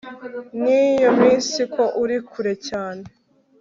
[0.61, 3.03] n'iyo minsi ko uri kure cyane